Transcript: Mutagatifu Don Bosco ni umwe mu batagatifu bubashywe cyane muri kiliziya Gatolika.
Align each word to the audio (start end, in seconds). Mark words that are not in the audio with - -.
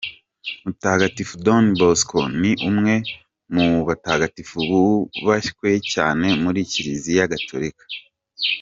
Mutagatifu 0.63 1.33
Don 1.45 1.65
Bosco 1.79 2.19
ni 2.41 2.51
umwe 2.69 2.93
mu 3.55 3.67
batagatifu 3.87 4.55
bubashywe 4.69 5.69
cyane 5.93 6.27
muri 6.43 6.59
kiliziya 6.71 7.31
Gatolika. 7.33 7.83